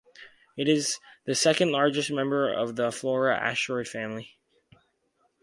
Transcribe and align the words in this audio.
It 0.57 0.67
is 0.67 0.97
the 1.25 1.35
second-largest 1.35 2.09
member 2.09 2.51
of 2.51 2.75
the 2.75 2.91
Flora 2.91 3.37
asteroid 3.37 3.87
family. 3.87 4.35